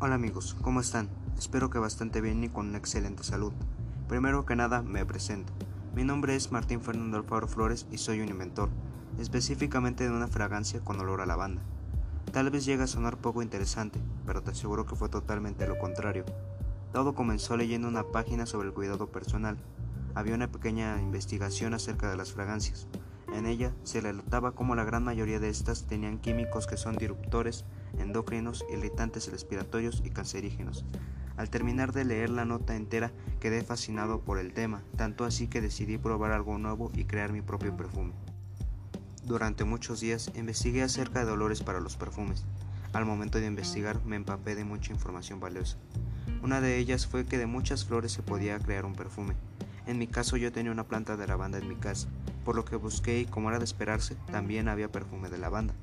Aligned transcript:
Hola 0.00 0.14
amigos, 0.14 0.54
¿cómo 0.62 0.78
están? 0.78 1.08
Espero 1.36 1.70
que 1.70 1.80
bastante 1.80 2.20
bien 2.20 2.44
y 2.44 2.48
con 2.48 2.68
una 2.68 2.78
excelente 2.78 3.24
salud. 3.24 3.52
Primero 4.06 4.46
que 4.46 4.54
nada, 4.54 4.80
me 4.80 5.04
presento. 5.04 5.52
Mi 5.92 6.04
nombre 6.04 6.36
es 6.36 6.52
Martín 6.52 6.80
Fernando 6.80 7.16
Alfaro 7.16 7.48
Flores 7.48 7.84
y 7.90 7.98
soy 7.98 8.20
un 8.20 8.28
inventor, 8.28 8.68
específicamente 9.18 10.04
de 10.04 10.14
una 10.14 10.28
fragancia 10.28 10.78
con 10.84 11.00
olor 11.00 11.20
a 11.20 11.26
lavanda. 11.26 11.62
Tal 12.32 12.48
vez 12.48 12.64
llegue 12.64 12.84
a 12.84 12.86
sonar 12.86 13.16
poco 13.16 13.42
interesante, 13.42 13.98
pero 14.24 14.40
te 14.40 14.52
aseguro 14.52 14.86
que 14.86 14.94
fue 14.94 15.08
totalmente 15.08 15.66
lo 15.66 15.76
contrario. 15.80 16.24
Todo 16.92 17.16
comenzó 17.16 17.56
leyendo 17.56 17.88
una 17.88 18.04
página 18.04 18.46
sobre 18.46 18.68
el 18.68 18.74
cuidado 18.74 19.08
personal. 19.08 19.58
Había 20.14 20.36
una 20.36 20.46
pequeña 20.46 21.02
investigación 21.02 21.74
acerca 21.74 22.08
de 22.08 22.16
las 22.16 22.30
fragancias. 22.30 22.86
En 23.34 23.46
ella 23.46 23.72
se 23.84 24.00
relataba 24.00 24.52
cómo 24.52 24.74
la 24.74 24.84
gran 24.84 25.04
mayoría 25.04 25.38
de 25.38 25.48
estas 25.48 25.86
tenían 25.86 26.18
químicos 26.18 26.66
que 26.66 26.76
son 26.76 26.96
disruptores, 26.96 27.64
endocrinos, 27.98 28.64
irritantes 28.72 29.30
respiratorios 29.30 30.02
y 30.04 30.10
cancerígenos. 30.10 30.84
Al 31.36 31.50
terminar 31.50 31.92
de 31.92 32.04
leer 32.04 32.30
la 32.30 32.44
nota 32.44 32.74
entera 32.74 33.12
quedé 33.38 33.62
fascinado 33.62 34.20
por 34.20 34.38
el 34.38 34.52
tema, 34.52 34.82
tanto 34.96 35.24
así 35.24 35.46
que 35.46 35.60
decidí 35.60 35.96
probar 35.96 36.32
algo 36.32 36.58
nuevo 36.58 36.90
y 36.94 37.04
crear 37.04 37.32
mi 37.32 37.42
propio 37.42 37.76
perfume. 37.76 38.12
Durante 39.24 39.64
muchos 39.64 40.00
días 40.00 40.32
investigué 40.34 40.82
acerca 40.82 41.24
de 41.24 41.30
olores 41.30 41.62
para 41.62 41.80
los 41.80 41.96
perfumes. 41.96 42.44
Al 42.92 43.04
momento 43.04 43.38
de 43.38 43.46
investigar 43.46 44.02
me 44.04 44.16
empapé 44.16 44.54
de 44.54 44.64
mucha 44.64 44.92
información 44.92 45.38
valiosa. 45.38 45.76
Una 46.42 46.60
de 46.60 46.78
ellas 46.78 47.06
fue 47.06 47.26
que 47.26 47.36
de 47.36 47.46
muchas 47.46 47.84
flores 47.84 48.12
se 48.12 48.22
podía 48.22 48.58
crear 48.58 48.84
un 48.84 48.94
perfume. 48.94 49.34
En 49.88 49.98
mi 49.98 50.06
caso 50.06 50.36
yo 50.36 50.52
tenía 50.52 50.70
una 50.70 50.84
planta 50.84 51.16
de 51.16 51.26
lavanda 51.26 51.58
en 51.58 51.68
mi 51.68 51.74
casa 51.74 52.08
por 52.48 52.56
lo 52.56 52.64
que 52.64 52.76
busqué 52.76 53.20
y 53.20 53.26
como 53.26 53.50
era 53.50 53.58
de 53.58 53.66
esperarse, 53.66 54.16
también 54.32 54.68
había 54.68 54.90
perfume 54.90 55.28
de 55.28 55.36
lavanda. 55.36 55.74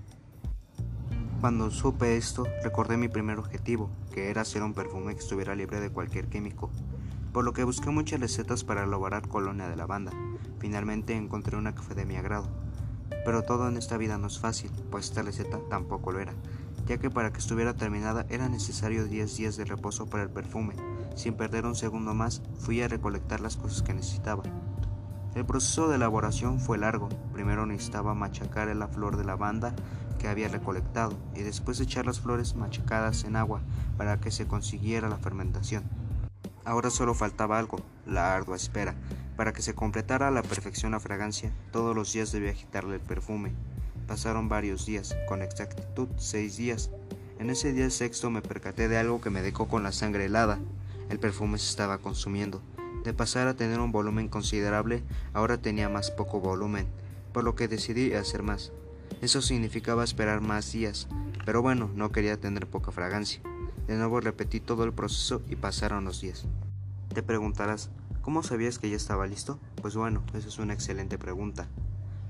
Cuando 1.39 1.69
supe 1.69 2.17
esto, 2.17 2.47
recordé 2.63 2.97
mi 2.97 3.07
primer 3.07 3.37
objetivo, 3.37 3.91
que 4.11 4.31
era 4.31 4.41
hacer 4.41 4.63
un 4.63 4.73
perfume 4.73 5.13
que 5.13 5.19
estuviera 5.19 5.53
libre 5.53 5.79
de 5.79 5.91
cualquier 5.91 6.25
químico, 6.27 6.71
por 7.31 7.45
lo 7.45 7.53
que 7.53 7.63
busqué 7.63 7.91
muchas 7.91 8.19
recetas 8.19 8.63
para 8.63 8.83
elaborar 8.83 9.27
colonia 9.27 9.69
de 9.69 9.75
lavanda. 9.75 10.11
Finalmente 10.57 11.15
encontré 11.15 11.55
una 11.55 11.75
que 11.75 11.83
fue 11.83 11.93
de 11.93 12.07
mi 12.07 12.15
agrado. 12.15 12.49
Pero 13.23 13.43
todo 13.43 13.67
en 13.67 13.77
esta 13.77 13.97
vida 13.97 14.17
no 14.17 14.25
es 14.25 14.39
fácil, 14.39 14.71
pues 14.89 15.09
esta 15.09 15.21
receta 15.21 15.59
tampoco 15.69 16.11
lo 16.11 16.19
era, 16.19 16.33
ya 16.85 16.97
que 16.97 17.09
para 17.09 17.31
que 17.31 17.39
estuviera 17.39 17.73
terminada 17.73 18.25
era 18.29 18.49
necesario 18.49 19.05
10 19.05 19.37
días 19.37 19.57
de 19.57 19.65
reposo 19.65 20.05
para 20.07 20.23
el 20.23 20.29
perfume. 20.29 20.75
Sin 21.15 21.33
perder 21.33 21.65
un 21.65 21.75
segundo 21.75 22.13
más, 22.13 22.41
fui 22.59 22.81
a 22.81 22.87
recolectar 22.87 23.39
las 23.39 23.57
cosas 23.57 23.81
que 23.81 23.93
necesitaba. 23.93 24.43
El 25.35 25.45
proceso 25.45 25.89
de 25.89 25.95
elaboración 25.95 26.59
fue 26.59 26.77
largo. 26.77 27.09
Primero 27.33 27.65
necesitaba 27.65 28.13
machacar 28.13 28.73
la 28.75 28.87
flor 28.87 29.17
de 29.17 29.25
lavanda 29.25 29.75
que 30.17 30.29
había 30.29 30.47
recolectado 30.47 31.13
y 31.35 31.41
después 31.41 31.79
echar 31.79 32.05
las 32.05 32.21
flores 32.21 32.55
machacadas 32.55 33.25
en 33.25 33.35
agua 33.35 33.61
para 33.97 34.19
que 34.21 34.31
se 34.31 34.47
consiguiera 34.47 35.09
la 35.09 35.17
fermentación. 35.17 35.83
Ahora 36.63 36.89
solo 36.89 37.13
faltaba 37.13 37.59
algo, 37.59 37.79
la 38.05 38.33
ardua 38.33 38.55
espera. 38.55 38.95
Para 39.35 39.51
que 39.51 39.61
se 39.61 39.75
completara 39.75 40.29
a 40.29 40.31
la 40.31 40.41
perfección 40.41 40.93
la 40.93 41.01
fragancia, 41.01 41.53
todos 41.71 41.93
los 41.93 42.13
días 42.13 42.31
debía 42.31 42.51
agitarle 42.51 42.95
el 42.95 43.01
perfume. 43.01 43.53
Pasaron 44.07 44.49
varios 44.49 44.85
días, 44.85 45.15
con 45.27 45.41
exactitud 45.41 46.07
seis 46.17 46.57
días. 46.57 46.91
En 47.39 47.49
ese 47.49 47.73
día 47.73 47.89
sexto 47.89 48.29
me 48.29 48.41
percaté 48.41 48.87
de 48.87 48.97
algo 48.97 49.19
que 49.19 49.29
me 49.29 49.41
dejó 49.41 49.67
con 49.67 49.83
la 49.83 49.91
sangre 49.91 50.25
helada. 50.25 50.59
El 51.09 51.19
perfume 51.19 51.57
se 51.57 51.69
estaba 51.69 51.97
consumiendo. 51.97 52.61
De 53.03 53.13
pasar 53.13 53.47
a 53.47 53.55
tener 53.55 53.79
un 53.79 53.91
volumen 53.91 54.27
considerable, 54.27 55.03
ahora 55.33 55.57
tenía 55.57 55.89
más 55.89 56.11
poco 56.11 56.39
volumen, 56.39 56.87
por 57.33 57.43
lo 57.43 57.55
que 57.55 57.67
decidí 57.67 58.13
hacer 58.13 58.43
más. 58.43 58.71
Eso 59.21 59.41
significaba 59.41 60.03
esperar 60.03 60.41
más 60.41 60.71
días, 60.71 61.07
pero 61.45 61.61
bueno, 61.61 61.89
no 61.95 62.11
quería 62.11 62.39
tener 62.39 62.67
poca 62.67 62.91
fragancia. 62.91 63.41
De 63.87 63.95
nuevo 63.95 64.19
repetí 64.19 64.59
todo 64.59 64.83
el 64.83 64.93
proceso 64.93 65.41
y 65.49 65.55
pasaron 65.55 66.05
los 66.05 66.21
días. 66.21 66.45
Te 67.13 67.21
preguntarás, 67.21 67.89
¿cómo 68.21 68.43
sabías 68.43 68.79
que 68.79 68.89
ya 68.89 68.97
estaba 68.97 69.27
listo? 69.27 69.59
Pues 69.81 69.95
bueno, 69.95 70.23
esa 70.33 70.47
es 70.47 70.57
una 70.57 70.73
excelente 70.73 71.17
pregunta. 71.17 71.67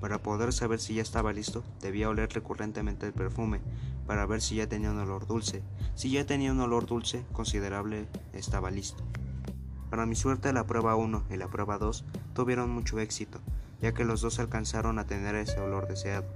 Para 0.05 0.19
poder 0.19 0.53
saber 0.53 0.79
si 0.79 0.93
ya 0.93 1.01
estaba 1.01 1.33
listo, 1.33 1.63
debía 1.81 2.09
oler 2.09 2.31
recurrentemente 2.31 3.07
el 3.07 3.13
perfume, 3.13 3.59
para 4.05 4.27
ver 4.27 4.39
si 4.39 4.57
ya 4.57 4.69
tenía 4.69 4.91
un 4.91 4.99
olor 4.99 5.25
dulce. 5.25 5.63
Si 5.95 6.11
ya 6.11 6.27
tenía 6.27 6.51
un 6.51 6.59
olor 6.59 6.85
dulce 6.85 7.25
considerable, 7.33 8.05
estaba 8.31 8.69
listo. 8.69 9.03
Para 9.89 10.05
mi 10.05 10.15
suerte 10.15 10.53
la 10.53 10.67
prueba 10.67 10.95
1 10.95 11.23
y 11.31 11.37
la 11.37 11.47
prueba 11.47 11.79
2 11.79 12.05
tuvieron 12.35 12.69
mucho 12.69 12.99
éxito, 12.99 13.39
ya 13.81 13.95
que 13.95 14.05
los 14.05 14.21
dos 14.21 14.37
alcanzaron 14.37 14.99
a 14.99 15.07
tener 15.07 15.33
ese 15.33 15.59
olor 15.59 15.87
deseado. 15.87 16.27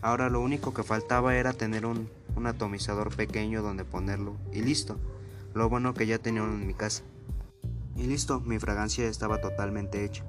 Ahora 0.00 0.30
lo 0.30 0.40
único 0.40 0.72
que 0.72 0.82
faltaba 0.82 1.36
era 1.36 1.52
tener 1.52 1.84
un, 1.84 2.08
atomizador 2.46 3.14
pequeño 3.14 3.60
donde 3.60 3.84
ponerlo 3.84 4.38
y 4.50 4.62
listo. 4.62 4.96
Lo 5.52 5.68
bueno 5.68 5.92
que 5.92 6.06
ya 6.06 6.18
tenía 6.18 6.42
en 6.42 6.66
mi 6.66 6.72
casa. 6.72 7.02
Y 7.96 8.04
listo, 8.04 8.40
mi 8.40 8.58
fragancia 8.58 9.06
estaba 9.06 9.42
totalmente 9.42 10.06
hecha. 10.06 10.24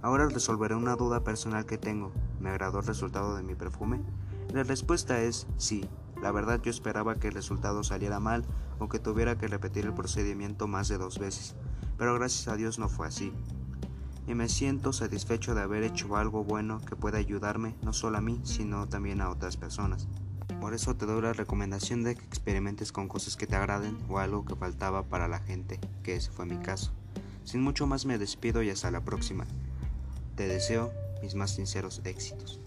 Ahora 0.00 0.26
resolveré 0.26 0.74
una 0.74 0.96
duda 0.96 1.22
personal 1.22 1.66
que 1.66 1.76
tengo. 1.76 2.12
¿Me 2.40 2.50
agradó 2.50 2.80
el 2.80 2.86
resultado 2.86 3.36
de 3.36 3.42
mi 3.42 3.54
perfume? 3.54 4.00
La 4.52 4.64
respuesta 4.64 5.20
es 5.20 5.46
sí. 5.56 5.88
La 6.22 6.32
verdad 6.32 6.60
yo 6.62 6.70
esperaba 6.70 7.14
que 7.14 7.28
el 7.28 7.34
resultado 7.34 7.82
saliera 7.82 8.20
mal 8.20 8.44
o 8.78 8.88
que 8.88 8.98
tuviera 8.98 9.38
que 9.38 9.48
repetir 9.48 9.86
el 9.86 9.94
procedimiento 9.94 10.66
más 10.66 10.88
de 10.88 10.98
dos 10.98 11.18
veces 11.18 11.54
pero 12.00 12.14
gracias 12.14 12.48
a 12.48 12.56
Dios 12.56 12.78
no 12.78 12.88
fue 12.88 13.06
así. 13.06 13.30
Y 14.26 14.34
me 14.34 14.48
siento 14.48 14.94
satisfecho 14.94 15.54
de 15.54 15.60
haber 15.60 15.82
hecho 15.82 16.16
algo 16.16 16.44
bueno 16.44 16.80
que 16.80 16.96
pueda 16.96 17.18
ayudarme 17.18 17.74
no 17.82 17.92
solo 17.92 18.16
a 18.16 18.22
mí, 18.22 18.40
sino 18.42 18.88
también 18.88 19.20
a 19.20 19.28
otras 19.28 19.58
personas. 19.58 20.08
Por 20.62 20.72
eso 20.72 20.96
te 20.96 21.04
doy 21.04 21.20
la 21.20 21.34
recomendación 21.34 22.02
de 22.02 22.14
que 22.14 22.24
experimentes 22.24 22.90
con 22.90 23.06
cosas 23.06 23.36
que 23.36 23.46
te 23.46 23.54
agraden 23.54 23.98
o 24.08 24.18
algo 24.18 24.46
que 24.46 24.56
faltaba 24.56 25.02
para 25.02 25.28
la 25.28 25.40
gente, 25.40 25.78
que 26.02 26.16
ese 26.16 26.30
fue 26.30 26.46
mi 26.46 26.56
caso. 26.56 26.90
Sin 27.44 27.60
mucho 27.60 27.86
más 27.86 28.06
me 28.06 28.16
despido 28.16 28.62
y 28.62 28.70
hasta 28.70 28.90
la 28.90 29.04
próxima. 29.04 29.44
Te 30.36 30.48
deseo 30.48 30.90
mis 31.22 31.34
más 31.34 31.52
sinceros 31.52 32.00
éxitos. 32.04 32.60